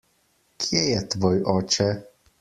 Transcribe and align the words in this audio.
Kje 0.63 0.79
je 0.85 1.01
tvoj 1.15 1.37
oče? 1.53 1.87